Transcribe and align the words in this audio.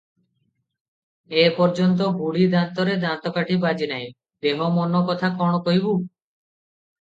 ଏ 1.41 1.43
ପର୍ଯ୍ୟନ୍ତ 1.57 2.07
ବୁଢ଼ୀ 2.21 2.47
ଦାନ୍ତରେ 2.53 2.95
ଦାନ୍ତକାଠି 3.03 3.59
ବାଜି 3.67 3.91
ନାହିଁ, 3.93 4.09
ଦେହ 4.47 4.71
ମନ 4.79 5.03
କଥା 5.11 5.31
କ’ଣ 5.43 5.63
କହିବୁଁ? 5.69 5.95